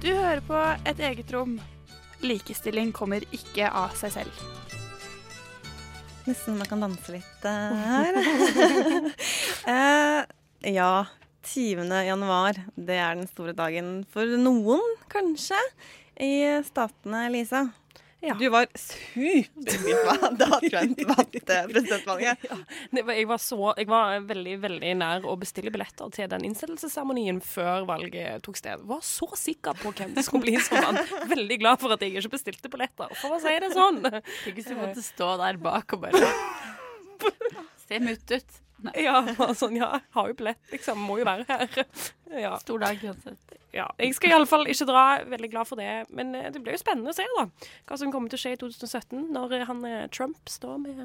[0.00, 1.58] Du hører på Et eget rom.
[2.24, 4.65] Likestilling kommer ikke av seg selv.
[6.26, 8.16] Nesten man kan danse litt uh, her.
[9.70, 10.22] uh,
[10.78, 11.06] ja,
[11.46, 11.86] 20.
[12.08, 12.58] januar.
[12.74, 15.60] Det er den store dagen for noen, kanskje,
[16.18, 16.32] i
[16.66, 17.68] statene, Lisa.
[18.26, 18.34] Ja.
[18.38, 21.36] Du var superskuffa da Trump vant
[21.70, 22.46] presidentvalget.
[22.48, 22.58] Ja.
[23.12, 27.86] Jeg, var så, jeg var veldig veldig nær å bestille billetter til den innsettelsesseremonien før
[27.88, 28.82] valget tok sted.
[28.88, 31.14] Var så sikker på hvem det skulle bli som vant.
[31.30, 34.02] Veldig glad for at jeg ikke bestilte billetter, for å si det sånn.
[34.50, 36.26] Ikke så måtte stå der bak og bare
[37.86, 38.62] Se mutt ut.
[38.84, 38.92] Nei.
[39.06, 39.22] Ja,
[39.56, 40.98] sånn, ja, har jo billett, liksom.
[41.08, 41.86] Må jo være her.
[42.36, 42.56] Ja.
[42.60, 43.54] Stor dag uansett.
[43.72, 43.86] Ja.
[44.00, 45.04] Jeg skal iallfall ikke dra.
[45.28, 46.06] Veldig glad for det.
[46.16, 47.46] Men eh, det blir jo spennende å se da,
[47.88, 51.00] hva som kommer til å skje i 2017, når han eh, Trump står med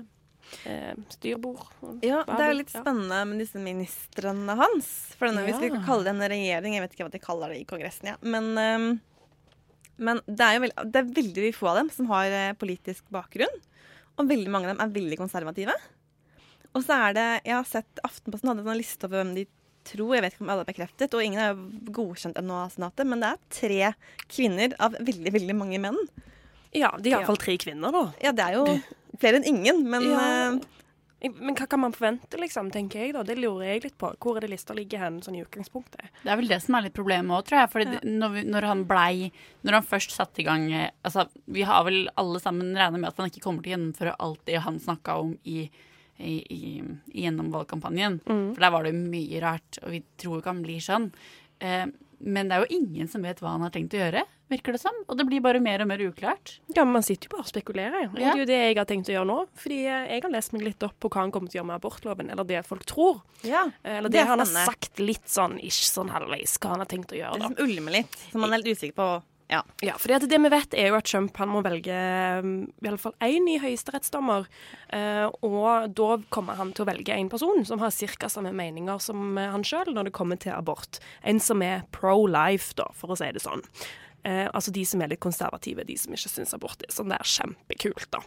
[0.67, 1.61] eh, styrbord.
[2.03, 4.91] Ja, det er jo litt spennende med disse ministrene hans.
[5.19, 5.75] For denne, Hvis vi Ja.
[5.77, 8.17] skal kalle det en regjering, jeg vet ikke hva de kaller det i Kongressen, ja.
[8.23, 8.89] Men, ehm,
[10.01, 13.07] men det er jo veld, det er veldig få av dem som har eh, politisk
[13.13, 13.59] bakgrunn.
[14.19, 15.75] Og veldig mange av dem er veldig konservative.
[16.73, 19.47] Og så er det Jeg har sett Aftenposten hadde en liste over hvem de
[19.83, 22.69] tror, jeg vet ikke om alle er bekreftet, og ingen er jo godkjent ennå av
[22.69, 23.79] Senatet, men det er tre
[24.29, 25.97] kvinner av veldig, veldig mange menn.
[26.71, 27.43] Ja, de iallfall Ja.
[27.47, 28.03] tre kvinner, da.
[28.21, 28.77] Ja, det er jo
[29.17, 30.51] flere enn ingen, men Ja.
[30.53, 30.59] eh,
[31.23, 33.21] Men hva kan man forvente, liksom, tenker jeg da.
[33.21, 34.15] Det lurer jeg litt på.
[34.17, 36.09] Hvor er det lista ligger hen, sånn i utgangspunktet?
[36.23, 37.69] Det er vel det som er litt problemet òg, tror jeg.
[37.69, 37.99] Fordi Ja.
[38.03, 39.31] når, vi, når han blei
[39.63, 43.07] Når han først satte i gang eh, Altså, vi har vel alle sammen regna med
[43.09, 45.69] at han ikke kommer til å gjennomføre alt det han snakka om i,
[46.21, 46.61] i, i,
[47.13, 48.19] i gjennom valgkampanjen.
[48.29, 48.45] Mm.
[48.55, 51.11] For der var det mye rart, og vi tror ikke han blir sånn.
[51.59, 51.85] Eh,
[52.21, 54.81] men det er jo ingen som vet hva han har tenkt å gjøre, virker det
[54.83, 54.93] som.
[55.09, 56.57] Og det blir bare mer og mer uklart.
[56.75, 58.03] Ja, men man sitter jo bare og spekulerer.
[58.11, 58.33] Og Ja.
[58.35, 59.37] det er jo det jeg har tenkt å gjøre nå.
[59.57, 61.69] Fordi eh, jeg har lest meg litt opp på hva han kommer til å gjøre
[61.71, 63.23] med abortloven, eller det folk tror.
[63.47, 63.63] ja.
[63.83, 67.09] Eller Det det, han har sagt litt sånn ish, sånn halvveis, hva han har tenkt
[67.09, 68.17] å det gjøre, er som liksom ulmer litt.
[68.31, 69.09] som man er litt usikker på
[69.51, 69.65] Ja.
[69.83, 71.95] Ja, for det vi vet er jo at Trump han må velge
[72.39, 74.45] um, i alle fall én ny høyesterettsdommer.
[74.95, 78.29] eh, og da kommer han til å velge en person som har ca.
[78.31, 81.01] samme meninger som eh, han sjøl når det kommer til abort.
[81.27, 83.65] En som er pro life, da, for å si det sånn.
[84.23, 87.19] Eh, altså de som er litt konservative, de som ikke syns abort er sånn det
[87.19, 88.23] er kjempekult, da.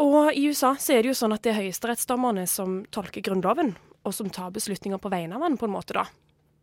[0.00, 3.76] Og i USA så er det jo sånn at det er høyesterettsdommerne som tolker Grunnloven,
[4.02, 6.08] og som tar beslutninger på vegne av den, på en måte, da.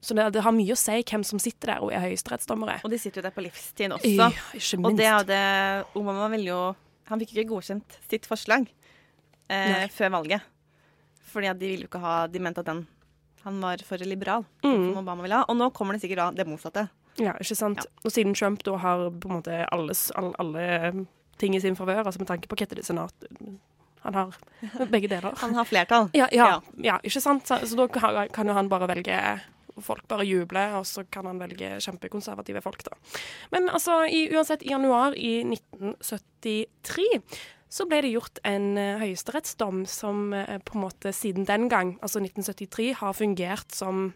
[0.01, 2.79] Så det, det har mye å si hvem som sitter der og er høyesterettsdommere.
[2.83, 4.13] Og de sitter jo der på livstid også.
[4.17, 4.87] Ja, ikke minst.
[4.89, 5.37] Og det hadde
[5.99, 6.61] Obama ville jo
[7.11, 8.65] Han fikk ikke godkjent sitt forslag
[9.51, 10.41] eh, før valget.
[11.31, 12.85] Fordi at de ville jo ikke ha De mente at den
[13.41, 14.91] han var for liberal, Mm.
[14.93, 15.45] som Obama ville ha.
[15.49, 16.83] Og nå kommer det sikkert da det motsatte.
[17.17, 17.87] Ja, ikke sant.
[18.05, 21.07] Og siden Trump da har på en måte alles, alle, alle
[21.41, 23.13] ting i sin favør, altså med tanke på hva senat
[24.03, 24.37] Han har
[24.93, 25.33] begge deler.
[25.41, 26.11] Han har flertall.
[26.13, 27.47] Ja, ja, ja, ikke sant.
[27.49, 29.17] Så, så da kan, kan jo han bare velge
[29.79, 32.97] Folk bare jubler, og så kan han velge kjempekonservative folk, da.
[33.53, 37.07] Men altså, i, uansett, i januar i 1973
[37.71, 41.93] så ble det gjort en uh, høyesterettsdom som eh, på en måte siden den gang,
[42.03, 44.09] altså 1973, har fungert som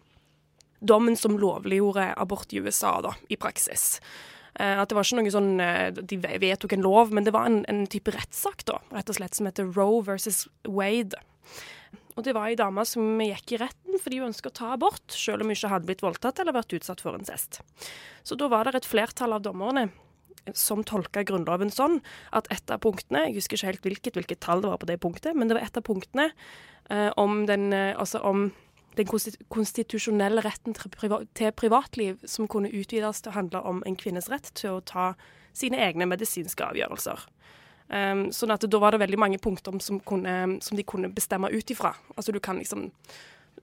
[0.84, 4.02] dommen som lovliggjorde abort i USA, da, i praksis.
[4.60, 7.50] Eh, at det var ikke noe sånn eh, De vedtok en lov, men det var
[7.50, 11.20] en, en type rettssak, da, rett og slett, som heter Roe versus Wade.
[12.16, 15.04] Og det var ei dame som gikk i retten fordi hun ønska å ta abort,
[15.12, 17.60] selv om hun ikke hadde blitt voldtatt eller vært utsatt for incest.
[18.24, 19.90] Så da var det et flertall av dommerne
[20.54, 22.00] som tolka Grunnloven sånn
[22.36, 25.00] at et av punktene Jeg husker ikke helt hvilket, hvilket tall det var på det
[25.02, 26.28] punktet, men det var et av punktene
[26.90, 28.52] eh, om den eh, Altså om
[28.96, 29.10] den
[29.52, 34.78] konstitusjonelle retten til privatliv som kunne utvides til å handle om en kvinnes rett til
[34.78, 35.10] å ta
[35.52, 37.26] sine egne medisinske avgjørelser.
[37.86, 41.52] Um, sånn at da var det veldig mange punkter som, kunne, som de kunne bestemme
[41.54, 41.94] ut ifra.
[42.16, 42.88] Altså du kan liksom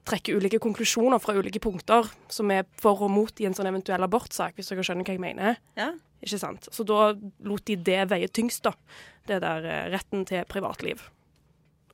[0.08, 4.02] trekke ulike konklusjoner fra ulike punkter som er for og mot i en sånn eventuell
[4.06, 5.58] abortsak, hvis dere skjønner hva jeg mener.
[5.78, 5.92] Ja.
[6.22, 6.68] Ikke sant?
[6.70, 7.12] Så da
[7.46, 8.74] lot de det veie tyngst, da.
[9.26, 11.02] Det der eh, retten til privatliv.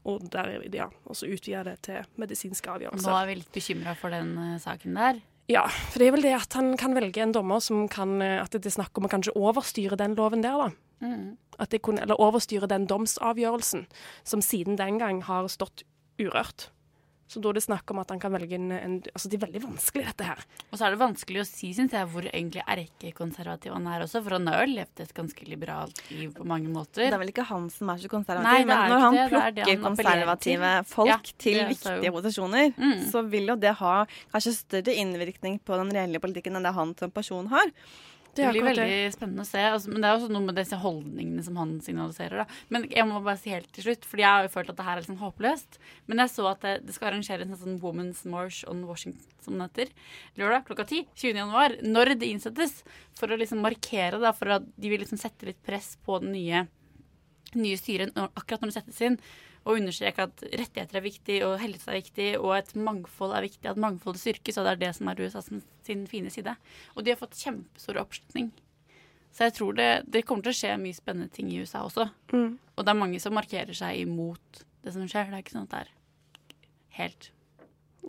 [0.08, 3.12] Og, der, ja, og så utvida det til medisinske Nå avgjørelser.
[3.12, 5.20] er vi litt bekymra for den eh, saken der.
[5.48, 8.36] Ja, for det er vel det at han kan velge en dommer som kan eh,
[8.42, 10.68] At det er snakk om å kanskje overstyre den loven der, da.
[11.00, 11.38] Mm.
[11.58, 13.86] At det kunne, eller overstyre den domsavgjørelsen
[14.28, 15.86] som siden den gang har stått
[16.20, 16.68] urørt.
[17.28, 19.46] Så da er det snakk om at han kan velge en, en Altså, det er
[19.46, 20.40] veldig vanskelig, dette her.
[20.72, 24.22] Og så er det vanskelig å si, syns jeg, hvor egentlig erkekonservativ han er også.
[24.24, 27.04] For han har jo levd et ganske liberalt liv på mange måter.
[27.06, 29.42] Det er vel ikke han som er så konservativ, Nei, men når han det, det
[29.42, 30.88] er det plukker han konservative til.
[30.94, 33.10] folk Ja, til viktige jo- posisjoner, Mm.
[33.12, 33.94] så vil jo det ha
[34.32, 37.66] kanskje større innvirkning på den reelle politikken enn det han som person har.
[38.38, 39.62] Det blir veldig spennende å se.
[39.68, 42.42] Altså, men det er også noe med disse holdningene som han signaliserer.
[42.42, 42.60] Da.
[42.74, 44.86] Men jeg må bare si helt til slutt, fordi jeg har jo følt at det
[44.86, 45.80] her er liksom håpløst.
[46.10, 49.58] Men jeg så at det, det skal arrangeres en sånn Women's March on Washington, som
[49.58, 49.92] den heter,
[50.40, 51.42] lørdag klokka 10, 20.
[51.42, 52.80] januar, når det innsettes.
[53.18, 56.34] For å liksom markere, da, for at de vil liksom sette litt press på den
[56.36, 56.64] nye,
[57.58, 59.20] nye styret akkurat når det settes inn.
[59.68, 63.66] Og understreke at rettigheter er viktig, og helse er viktig, og et mangfold er viktig.
[63.68, 66.54] At mangfoldet styrkes, og det er det som er USA sin, sin fine side.
[66.96, 68.48] Og de har fått kjempestor oppslutning.
[69.34, 72.08] Så jeg tror det, det kommer til å skje mye spennende ting i USA også.
[72.32, 72.56] Mm.
[72.56, 75.28] Og det er mange som markerer seg imot det som skjer.
[75.28, 75.92] Det er ikke sånn at det er
[77.02, 77.28] helt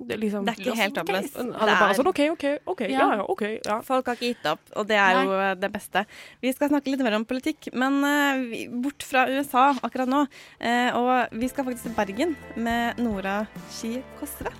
[0.08, 1.34] Det liksom, Det er ikke helt håpløst.
[1.36, 2.82] Det er bare sånn OK, OK, OK.
[2.88, 3.08] Ja, Ja.
[3.20, 3.44] ja, OK.
[3.66, 3.82] Ja.
[3.86, 6.06] Folk har ikke gitt opp, og det er jo det beste.
[6.42, 10.26] Vi skal snakke litt mer om politikk, men uh, bort fra USA akkurat nå.
[10.64, 14.56] Uh, og vi skal faktisk til Bergen med Nora Ski Kåssve.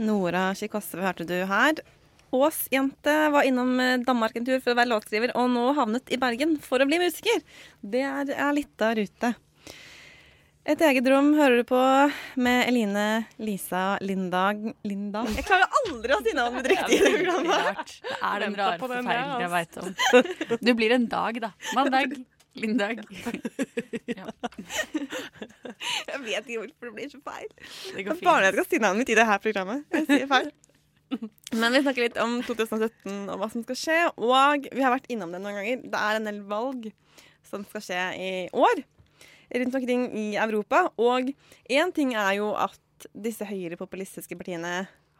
[0.00, 1.80] Nora Kikosseve hørte du her.
[2.36, 6.18] Ås-jente var innom eh, Danmark en tur for å være låtskriver, og nå havnet i
[6.20, 7.40] Bergen for å bli musiker.
[7.82, 9.32] Det er, er litt av rute.
[10.70, 11.78] Et eget rom hører du på
[12.44, 13.04] med Eline
[13.40, 17.94] Lisa Lindag Lindag Jeg klarer aldri å si navnet mitt riktig i det programmet.
[18.04, 19.88] Det er den rareste på feilen jeg veit om.
[20.68, 21.50] Du blir en dag, da.
[21.74, 22.12] Mandag.
[22.60, 23.00] Lindag.
[24.10, 24.26] Ja,
[26.10, 27.48] Jeg vet ikke hvorfor det blir så feil.
[27.96, 28.26] det går fint.
[28.26, 29.86] er bare jeg skal si navnet mitt i det her programmet.
[29.96, 30.52] Jeg sier feil.
[31.60, 33.98] Men vi snakker litt om 2017 og hva som skal skje.
[34.20, 35.82] Og vi har vært innom det noen ganger.
[35.90, 36.90] Det er en del valg
[37.46, 38.82] som skal skje i år
[39.60, 40.86] rundt omkring i Europa.
[41.00, 41.32] Og
[41.70, 44.74] én ting er jo at disse høyrepopulistiske partiene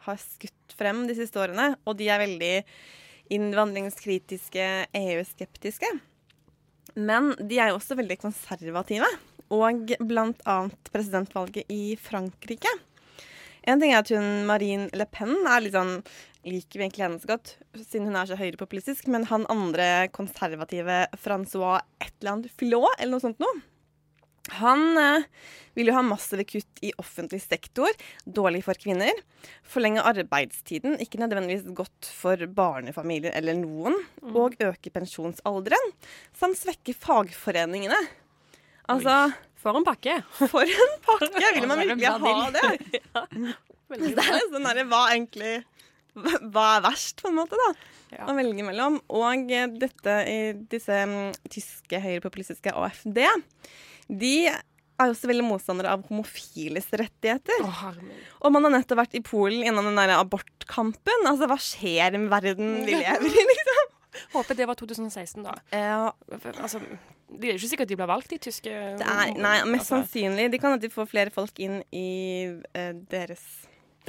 [0.06, 1.74] har skutt frem de siste årene.
[1.88, 2.54] Og de er veldig
[3.34, 4.68] innvandringskritiske,
[5.00, 5.90] EU-skeptiske.
[6.98, 9.08] Men de er jo også veldig konservative.
[9.50, 12.70] Og blant annet presidentvalget i Frankrike.
[13.68, 15.98] En ting er at hun Marine Le Pen er litt sånn
[16.46, 19.10] liker vi egentlig henne så godt, siden hun er så høyrepopulistisk.
[19.12, 23.60] Men han andre konservative Francois et eller annet Filot, eller noe sånt noe,
[24.56, 25.26] han eh,
[25.76, 27.92] vil jo ha massive kutt i offentlig sektor,
[28.24, 29.12] dårlig for kvinner.
[29.68, 33.98] Forlenge arbeidstiden, ikke nødvendigvis godt for barnefamilier eller noen.
[34.32, 35.92] Og øke pensjonsalderen.
[36.36, 38.00] Samt svekke fagforeningene.
[38.90, 40.20] Altså, For en pakke.
[40.52, 41.52] for en pakke!
[41.56, 42.66] Vil man virkelig ha det?
[42.96, 43.24] ja,
[43.92, 45.60] Det er sånn derre Hva egentlig
[46.14, 47.70] Hva er verst, på en måte, da?
[48.10, 48.24] Ja.
[48.26, 48.98] Å velge mellom.
[49.14, 50.38] Og eh, dette i
[50.72, 53.20] disse mm, tyske høyrepopulistiske AFD,
[54.10, 57.62] de er jo også veldig motstandere av homofiles rettigheter.
[57.62, 57.84] Oh.
[58.42, 61.22] Og man har nettopp vært i Polen gjennom den der abortkampen.
[61.30, 63.94] Altså, hva skjer med verden vi lever i, liksom?
[64.34, 65.54] Håper det var 2016, da.
[65.70, 66.10] Uh,
[66.60, 66.82] Altså,
[67.30, 70.00] det er jo ikke sikkert de blir valgt, de tyske det er, nei, mest altså,
[70.00, 70.48] sannsynlig.
[70.52, 72.08] De kan at de får flere folk inn i
[72.74, 73.44] uh, deres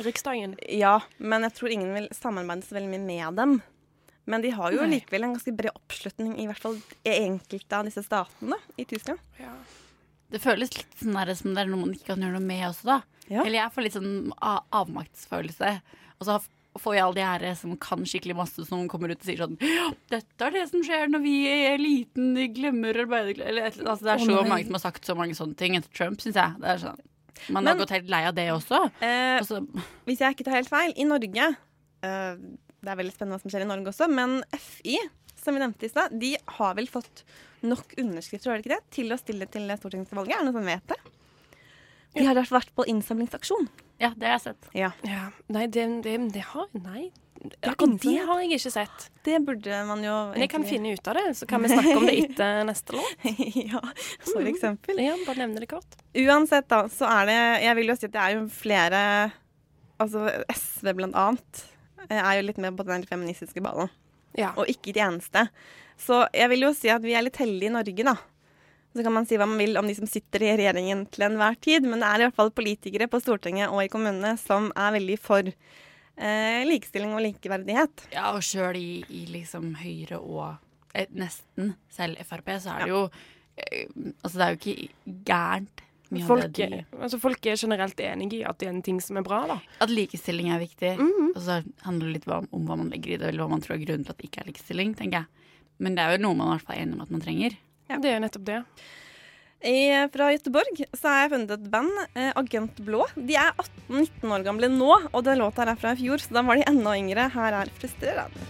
[0.01, 0.55] Riksdagen.
[0.71, 3.55] Ja, men jeg tror ingen vil samarbeide så veldig mye med dem.
[4.29, 4.95] Men de har jo Nei.
[4.95, 9.19] likevel en ganske bred oppslutning i hvert fall i enkelte av disse statene i Tyskland.
[9.41, 9.51] Ja.
[10.31, 12.63] Det føles litt sånn der, som det er noe man ikke kan gjøre noe med
[12.69, 12.97] også, da.
[13.27, 13.43] Ja.
[13.43, 15.73] Eller jeg får litt sånn avmaktsfølelse.
[16.19, 16.38] Og så
[16.79, 19.57] får jeg alle de her som kan skikkelig masse, som kommer ut og sier sånn
[20.12, 24.43] dette er det som skjer når vi i eliten glemmer arbeiderklassen altså, Det er så
[24.47, 26.55] mange som har sagt så mange sånne ting etter Trump, syns jeg.
[26.63, 27.01] Det er sånn.
[27.49, 28.79] Man Men- har gått helt lei av det også.
[29.01, 29.60] Eh, Altså,
[30.05, 31.47] hvis jeg ikke tar helt feil, i Norge
[32.03, 32.36] eh,
[32.81, 34.97] Det er veldig spennende hva som skjer i Norge også, men FI,
[35.36, 37.23] som vi nevnte i stad, de har vel fått
[37.62, 40.34] nok underskrifter har de ikke det, til å stille til stortingsvalget?
[40.34, 40.97] Er det noen som vet det?
[42.15, 43.67] De har vært på innsamlingsaksjon.
[44.01, 44.71] Ja, det har jeg sett.
[44.77, 44.91] Ja.
[45.07, 45.27] Ja.
[45.53, 47.11] Nei, det, det, det har Nei.
[47.65, 49.05] Akkurat det har jeg ikke sett.
[49.25, 51.95] Det burde man jo Men jeg kan finne ut av det, så kan vi snakke
[51.97, 53.23] om det etter neste låt.
[53.71, 53.81] ja,
[54.27, 55.01] for eksempel.
[55.01, 55.97] Ja, bare nevne det kort.
[56.13, 59.01] Uansett, da, så er det Jeg vil jo si at det er jo flere
[60.01, 61.63] Altså SV blant annet
[62.09, 63.89] eh, er jo litt mer på den feministiske ballen.
[64.37, 64.53] Ja.
[64.57, 65.45] Og ikke de eneste.
[66.01, 68.15] Så jeg vil jo si at vi er litt heldige i Norge, da.
[68.91, 71.56] Så kan man si hva man vil om de som sitter i regjeringen til enhver
[71.63, 74.95] tid, men det er i hvert fall politikere på Stortinget og i kommunene som er
[74.97, 78.08] veldig for eh, likestilling og likeverdighet.
[78.12, 80.58] Ja, og sjøl i, i liksom Høyre og
[80.93, 83.06] eh, nesten selv Frp, så er det jo
[83.56, 83.88] eh,
[84.23, 87.99] Altså, det er jo ikke gærent mye av Folk, det de altså, folk er generelt
[88.04, 89.60] enig i at det er en ting som er bra, da.
[89.84, 90.97] At likestilling er viktig.
[90.99, 91.32] Mhm.
[91.32, 93.63] Og så handler det litt om, om hva man legger i det, eller hva man
[93.63, 95.51] tror er grunnen til at det ikke er likestilling, tenker jeg.
[95.82, 97.56] Men det er jo noe man i hvert fall er enig om at man trenger.
[97.99, 98.62] Det er nettopp det.
[99.62, 103.04] I, fra Göteborg så har jeg funnet et band, eh, Agent Blå.
[103.13, 103.51] De er
[103.91, 106.65] 18-19 år gamle nå, og den låta er fra i fjor, så da var de
[106.71, 107.27] enda yngre.
[107.36, 108.47] Her er Frustrerende.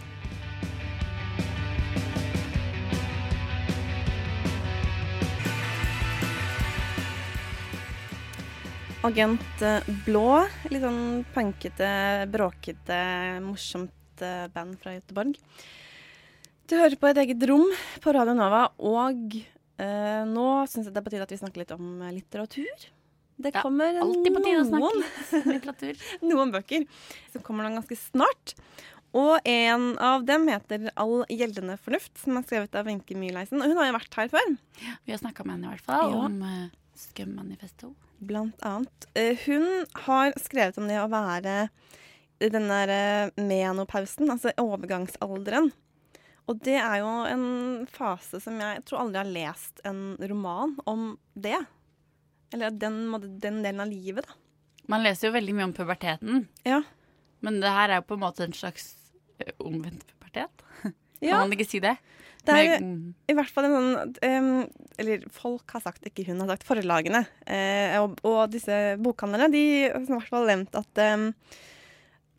[9.04, 10.46] Agent eh, Blå.
[10.70, 11.92] Litt sånn punkete,
[12.32, 13.04] bråkete,
[13.44, 15.36] morsomt eh, band fra Göteborg.
[16.72, 17.66] Du hører på et eget rom
[18.04, 21.64] på Radio Nova, og eh, nå syns jeg det er på tide at vi snakker
[21.66, 22.86] litt om eh, litteratur.
[23.42, 25.04] Det Ja, kommer Alltid på tide å snakke noen,
[25.42, 26.06] om litteratur.
[26.30, 26.86] noen bøker
[27.34, 28.54] som kommer den ganske snart.
[29.18, 33.60] Og en av dem heter All gjeldende fornuft, som er skrevet av Wenche Myhleisen.
[33.60, 34.54] Og hun har jo vært her før.
[35.04, 36.22] Vi har snakka med henne i hvert fall Ja.
[36.30, 37.92] om uh, Skummanifesto.
[38.24, 39.10] Blant annet.
[39.18, 39.68] Uh, hun
[40.06, 41.58] har skrevet om det å være
[42.42, 45.68] den der eh, menopausen, altså overgangsalderen.
[46.50, 47.44] Og det er jo en
[47.92, 50.02] fase som jeg tror aldri har lest en
[50.32, 51.60] roman om det.
[52.52, 53.04] Eller den,
[53.40, 54.38] den delen av livet, da.
[54.92, 56.82] Man leser jo veldig mye om puberteten, Ja.
[57.46, 58.90] men det her er jo på en måte en slags
[59.40, 60.66] eh, omvendt pubertet.
[61.22, 61.94] Ja, Kan man ikke si det?
[62.48, 64.48] det er mm, i hvert fall en sånn um,
[64.98, 69.62] Eller folk har sagt, ikke hun har sagt, forlagene eh, og, og disse bokhandlerne, de
[69.86, 71.28] har i hvert fall nevnt at em,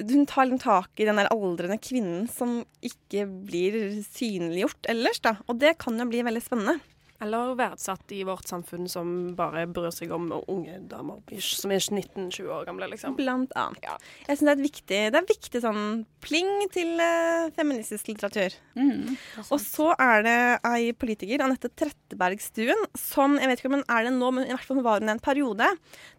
[0.01, 3.77] hun tar litt tak i den der aldrende kvinnen som ikke blir
[4.09, 5.37] synliggjort ellers, da.
[5.49, 6.81] Og det kan jo bli veldig spennende.
[7.23, 9.07] Eller verdsatt i vårt samfunn som
[9.39, 13.15] bare bryr seg om unge damer som er 19-20 år gamle, liksom.
[13.15, 13.85] Blant annet.
[14.27, 15.85] Jeg synes det er et viktig, det er viktig sånn
[16.25, 18.57] pling til eh, feministisk litteratur.
[18.75, 19.13] Mm,
[19.45, 20.35] Og så er det
[20.67, 24.57] ei politiker, Anette Trettebergstuen, som jeg vet ikke om hun er det nå, men i
[24.57, 25.71] hvert fall var hun i en periode,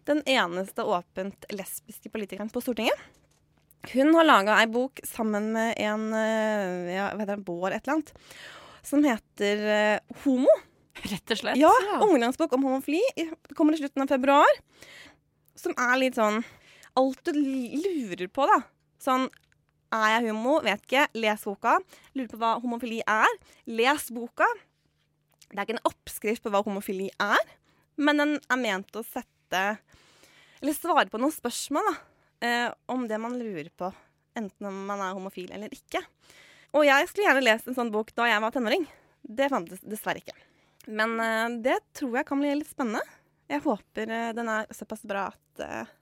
[0.08, 2.96] den eneste åpent lesbiske politikeren på Stortinget.
[3.92, 7.82] Hun har laga ei bok sammen med en eh, ja, hva heter det, Bård et
[7.84, 8.12] eller annet,
[8.84, 10.50] som heter uh, Homo.
[11.10, 11.60] Rett og slett.
[11.60, 11.72] Ja,
[12.04, 13.02] ungdomsbok om homofili.
[13.56, 14.60] Kommer i slutten av februar.
[15.58, 16.42] Som er litt sånn
[16.94, 18.60] Alt du lurer på, da.
[19.02, 19.26] Sånn
[19.94, 20.60] Er jeg homo?
[20.62, 21.08] Vet ikke.
[21.18, 21.78] Les boka.
[22.14, 23.34] Lurer på hva homofili er.
[23.66, 24.46] Les boka.
[25.54, 27.42] Det er ikke en oppskrift på hva homofili er,
[28.00, 29.62] men den er ment å sette
[30.58, 31.92] Eller svare på noen spørsmål da,
[32.44, 33.90] eh, om det man lurer på.
[34.38, 36.02] Enten om man er homofil eller ikke.
[36.74, 38.86] Og jeg skulle gjerne lest en sånn bok da jeg var tenåring.
[39.22, 40.36] Det fantes dessverre ikke.
[40.86, 43.02] Men eh, det tror jeg kan bli litt spennende.
[43.50, 45.92] Jeg håper eh, den er såpass bra at eh,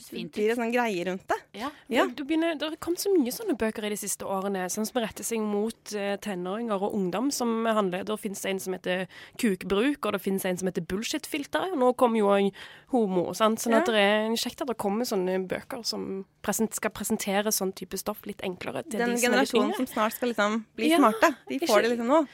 [0.00, 1.36] fint blir en sånn greie rundt det.
[1.60, 1.70] Ja.
[1.88, 2.06] Ja.
[2.06, 5.00] Det, begynner, det har kommet så mye sånne bøker i de siste årene sånn som
[5.02, 7.30] retter seg mot uh, tenåringer og ungdom.
[7.30, 9.06] som handler, Det finnes en som heter
[9.38, 11.72] Kukbruk, og det finnes en som heter Bullshitfilter.
[11.72, 12.52] Og nå kommer jo også
[12.92, 13.32] Homo.
[13.34, 13.58] sant?
[13.60, 13.80] Sånn Ja.
[13.80, 17.96] at det er kjekt at det kommer sånne bøker som present, skal presentere sånn type
[17.98, 20.88] stoff litt enklere til Den de som er litt generasjonen som snart skal liksom bli
[20.90, 21.36] Ja, smarte.
[21.48, 22.26] De ikke- får det liksom nå.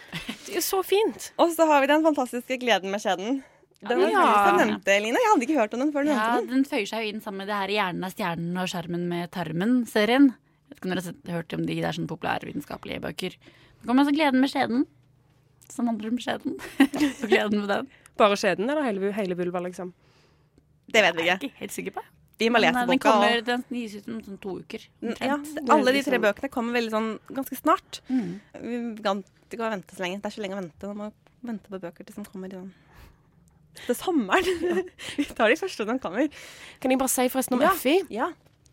[0.47, 1.33] Det er så fint.
[1.39, 3.43] Og så har vi den fantastiske Gleden med skjeden.
[3.81, 4.51] Den var Ja.
[4.59, 5.15] du nevnte, Line.
[5.15, 6.63] Jeg hadde ikke hørt om den før du Ja, nevnte den.
[6.63, 9.31] den føyer seg jo inn sammen med det her 'Hjernen er stjernen' og 'Skjermen med
[9.31, 10.35] tarmen'-serien.
[10.35, 13.31] Jeg vet ikke om dere har hørt om de, der sånn populærvitenskapelige bøker.
[13.39, 14.87] Det kommer altså 'Gleden med skjeden',
[15.69, 16.59] som handler om skjeden.
[17.21, 17.89] Så gleden med den.
[18.17, 19.93] Bare skjeden eller hele, hele vulva, liksom?
[20.91, 21.27] Det vet vi ikke.
[21.27, 21.59] Jeg er ikke.
[21.61, 22.03] helt sikker på.
[22.39, 23.11] Vi må lese eh, den, boka.
[23.11, 24.81] kommer, den gis ut om sånn to uker.
[25.21, 25.39] ja,
[25.69, 28.01] alle de tre liksom- bøkene kommer veldig sånn ganske snart.
[28.11, 28.41] Mm.
[28.63, 30.21] Vi kan ikke vente så lenge.
[30.23, 30.87] Det er så lenge å vente.
[30.95, 31.13] Man må
[31.45, 32.73] vente på bøker til som kommer i sånn
[33.87, 34.45] til sommeren.
[35.17, 36.29] vi tar de første som kommer.
[36.81, 37.73] Kan jeg bare si forresten om Ja.
[37.77, 38.01] FI?
[38.11, 38.31] Ja.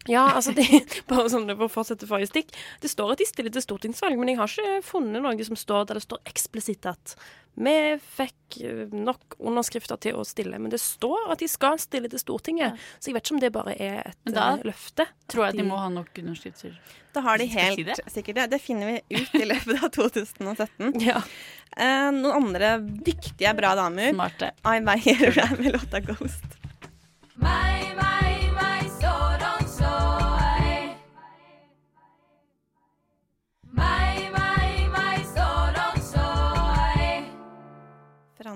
[0.07, 0.65] Ja, altså det,
[1.09, 2.51] bare sånn for å fortsette forrige stikk.
[2.83, 5.87] Det står at de stiller til stortingsvalg, men jeg har ikke funnet noe som står
[5.89, 7.15] der det står eksplisitt at
[7.55, 7.71] vi
[8.03, 10.57] fikk eh, nok underskrifter til å stille.
[10.59, 13.51] Men det står at de skal stille til Stortinget, så jeg vet ikke om det
[13.55, 15.05] bare er et Men da eh, løfte.
[15.31, 16.75] Tror jeg at de De- må ha nok underskrifter.
[17.15, 17.95] Da har de si helt det?
[18.11, 18.49] sikkert det.
[18.57, 20.99] Det finner vi ut i løpet av 2017.
[21.07, 21.21] Ja.
[21.79, 24.11] Eh, noen andre dyktige, bra damer.
[24.11, 24.51] Smarte.
[24.67, 26.59] I Meyer er med låta 'Ghost'.
[27.39, 28.14] My, meg, meg,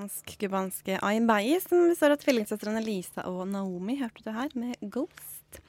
[0.09, 5.59] Fransk-cubanske Ayn Bailly, som består av tvillingsøstrene Lisa og Naomi, hørte du her, med 'Ghost'.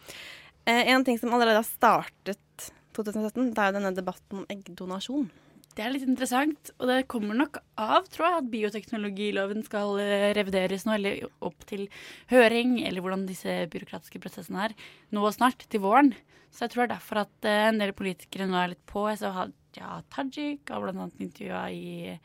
[0.65, 5.29] Eh, en ting som allerede har startet 2017, det er jo denne debatten om eggdonasjon.
[5.77, 10.33] Det er litt interessant, og det kommer nok av, tror jeg, at bioteknologiloven skal eh,
[10.33, 11.89] revideres nå, eller opp til
[12.33, 14.77] høring, eller hvordan disse byråkratiske prosessene er,
[15.13, 16.15] nå snart, til våren.
[16.51, 19.05] Så jeg tror det er derfor at eh, en del politikere nå er litt på.
[19.13, 22.17] Jeg så Hadia Tajik har annet intervjua i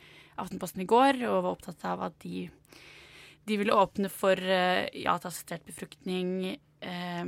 [0.42, 2.50] Aftenposten i går, og var opptatt av at de,
[3.48, 6.58] de ville åpne for eh, ja til assistert befruktning.
[6.82, 7.26] eh,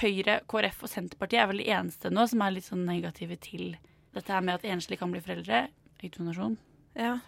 [0.00, 3.74] Høyre, KrF og Senterpartiet er vel de eneste nå som er litt sånn negative til
[4.14, 5.66] dette her med at enslige kan bli foreldre.
[6.00, 6.56] Eggdonasjon
[6.96, 7.18] Ja.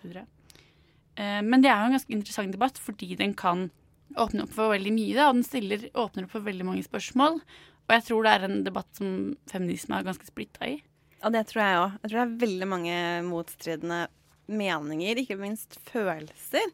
[1.16, 3.70] Eh, Men det er jo en ganske interessant debatt fordi den kan
[4.16, 5.14] åpne opp for veldig mye.
[5.16, 7.40] Da, og den stiller, åpner opp for veldig mange spørsmål.
[7.87, 10.76] Og jeg tror det er en debatt som feminisme er ganske splitta i.
[11.24, 11.92] Og det tror jeg òg.
[12.02, 14.00] Jeg tror det er veldig mange motstridende
[14.46, 16.70] meninger, ikke minst følelser.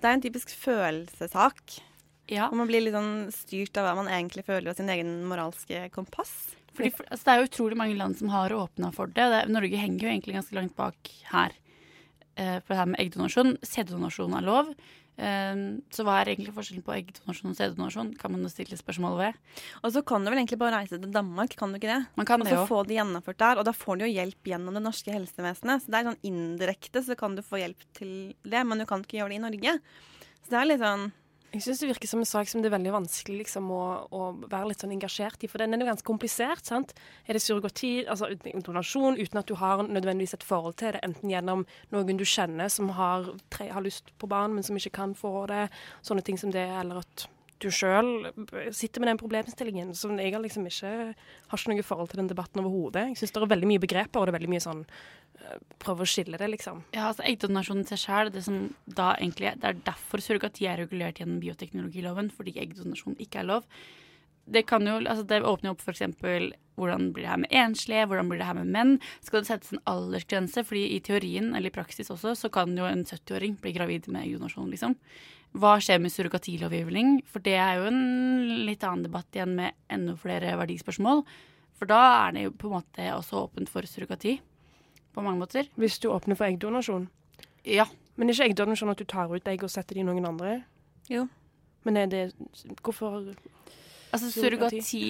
[0.00, 1.78] Det er en typisk følelsessak.
[2.32, 2.48] Ja.
[2.50, 5.86] Og man blir litt sånn styrt av hva man egentlig føler, og sin egen moralske
[5.94, 6.34] kompass.
[6.76, 9.28] Fordi, for, altså, det er jo utrolig mange land som har åpna for det.
[9.32, 9.44] det.
[9.52, 11.54] Norge henger jo egentlig ganske langt bak her
[12.36, 13.56] eh, på det her med eggdonasjon.
[13.64, 14.74] Sæddonasjon er lov.
[15.16, 15.60] Eh,
[15.92, 18.12] så hva er egentlig forskjellen på eggdonasjon og sæddonasjon?
[18.20, 19.42] Kan man jo stille spørsmål ved.
[19.82, 22.00] Og så kan du vel egentlig bare reise til Danmark, kan du ikke det?
[22.20, 24.52] Man kan og det så få det gjennomført der, og da får du jo hjelp
[24.52, 25.84] gjennom det norske helsevesenet.
[25.84, 28.12] Så det er sånn indirekte så kan du få hjelp til
[28.44, 29.78] det, men du kan ikke gjøre det i Norge.
[30.42, 31.08] Så det er litt sånn
[31.54, 34.22] Jeg syns det virker som en sak som det er veldig vanskelig liksom, å, å
[34.42, 35.50] være litt sånn engasjert i.
[35.50, 36.66] For den er jo ganske komplisert.
[36.66, 36.92] sant?
[37.24, 38.32] Er det surrogati, altså
[38.66, 42.68] donasjon, uten at du har nødvendigvis et forhold til det, enten gjennom noen du kjenner
[42.72, 45.68] som har, tre, har lyst på barn, men som ikke kan få det,
[46.06, 47.28] sånne ting som det, eller at
[47.62, 48.28] du sjøl
[48.74, 49.94] sitter med den problemstillingen.
[49.96, 53.08] som jeg liksom ikke har ikke noe forhold til den debatten overhodet.
[53.10, 56.04] Jeg syns det er veldig mye begreper, og det er veldig mye sånn øh, Prøve
[56.04, 56.82] å skille det, liksom.
[56.96, 61.40] Ja, altså Eggdonasjon i seg selv, det, egentlig, det er derfor surrogati er regulert gjennom
[61.40, 63.70] bioteknologiloven, fordi eggdonasjon ikke er lov.
[64.46, 68.28] Det kan jo altså Det åpner opp eksempel hvordan blir det her med enslige, hvordan
[68.28, 68.90] blir det her med menn?
[69.24, 70.64] Skal det settes en aldersgrense?
[70.64, 74.26] Fordi i teorien, eller i praksis også, så kan jo en 70-åring bli gravid med
[74.26, 74.96] eggdonasjon, liksom.
[75.56, 77.22] Hva skjer med surrogatilovgivning?
[77.32, 78.02] For det er jo en
[78.68, 81.24] litt annen debatt igjen med enda flere verdispørsmål.
[81.80, 84.36] For da er det jo på en måte også åpent for surrogati.
[85.16, 85.70] På mange måter.
[85.80, 87.08] Hvis du åpner for eggdonasjon?
[87.64, 87.88] Ja.
[88.16, 90.58] Men er ikke eggdonasjon at du tar ut egg og setter det i noen andre?
[91.08, 91.24] Jo.
[91.88, 92.22] Men er det
[92.82, 93.32] Hvorfor
[94.16, 95.06] Altså surrogati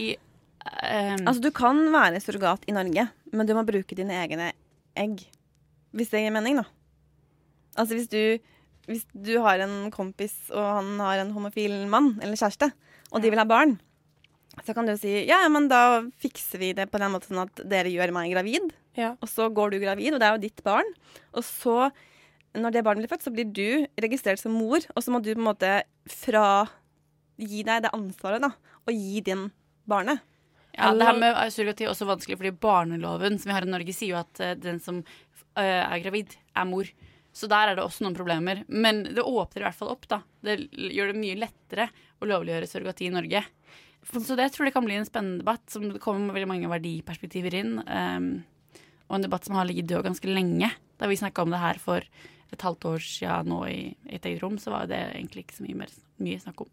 [0.67, 4.51] um, Altså, du kan være surrogat i Norge, men du må bruke dine egne
[4.99, 5.23] egg.
[5.97, 6.67] Hvis det gir mening, da.
[7.77, 8.39] Altså hvis du,
[8.89, 12.71] hvis du har en kompis, og han har en homofil mann eller kjæreste,
[13.13, 13.77] og de vil ha barn,
[14.65, 17.61] så kan du si ja, ja, men da fikser vi det på den måten at
[17.69, 18.71] dere gjør meg gravid.
[18.97, 19.13] Ja.
[19.21, 20.89] Og så går du gravid, og det er jo ditt barn.
[21.37, 21.91] Og så,
[22.57, 25.35] når det barnet blir født, så blir du registrert som mor, og så må du
[25.35, 25.73] på en måte
[26.09, 26.47] fra
[27.37, 28.55] gi deg det ansvaret, da,
[28.87, 29.49] og gi din
[29.89, 30.23] barnet.
[30.77, 33.95] Ja, det her med surrogati er også vanskelig, fordi barneloven som vi har i Norge,
[33.97, 35.01] sier jo at eh, den som
[35.57, 36.91] eh, er gravid, er mor.
[37.37, 38.63] Så der er det også noen problemer.
[38.69, 40.23] Men det åpner i hvert fall opp, da.
[40.45, 41.89] Det gjør det mye lettere
[42.21, 43.43] å lovliggjøre surrogati i Norge.
[44.07, 47.59] Så det tror jeg kan bli en spennende debatt, som det kommer veldig mange verdiperspektiver
[47.59, 47.75] inn.
[47.85, 48.31] Um,
[49.11, 50.71] og en debatt som har ligget død ganske lenge.
[50.97, 52.07] Da vi snakka om det her for
[52.55, 55.67] et halvt år siden nå i, et eget rom, så var det egentlig ikke så
[55.67, 56.73] mye, mer, mye snakk om.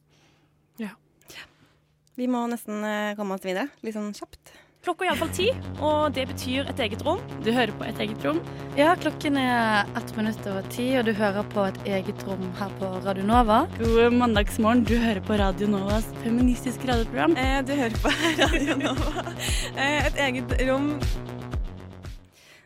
[2.20, 4.52] Vi må nesten eh, komme oss videre, litt sånn kjapt.
[4.84, 5.46] Klokka er iallfall ti,
[5.80, 7.22] og det betyr et eget rom.
[7.46, 8.42] Du hører på Et eget rom.
[8.76, 12.74] Ja, klokken er ett minutt over ti, og du hører på et eget rom her
[12.82, 13.62] på Radio Nova.
[13.80, 14.84] God mandagsmorgen.
[14.84, 17.38] Du hører på Radio Novas feministiske radioprogram.
[17.40, 18.12] Eh, du hører på
[18.44, 19.24] Radio Nova.
[19.72, 20.92] Eh, et eget rom.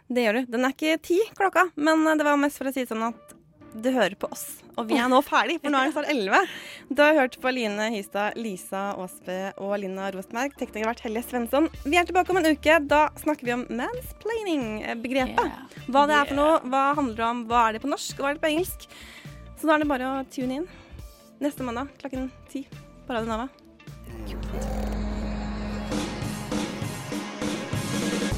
[0.10, 0.54] Det gjør du.
[0.58, 3.38] Den er ikke ti klokka, men eh, det var mest for å si sånn at
[3.78, 4.48] du hører på oss.
[4.78, 6.38] Og vi er nå ferdig, for nå er det snart elleve.
[6.94, 10.54] Du har hørt på Line Hystad, Lisa Aasbø og Linda Rosberg.
[10.60, 11.66] Tekniker har vært Helje Svensson.
[11.82, 12.76] Vi er tilbake om en uke.
[12.86, 15.48] Da snakker vi om mansplaining-begrepet.
[15.90, 18.22] Hva det er for noe, hva handler det om, hva er det på norsk, og
[18.22, 18.86] hva er det på engelsk.
[19.58, 20.68] Så da er det bare å tune inn
[21.42, 22.62] neste mandag klokken ti
[23.08, 23.48] på Radio Nova.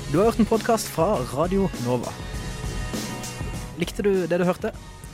[0.09, 2.15] Du har hørt en podkast fra Radio Nova.
[3.79, 4.71] Likte du det du hørte?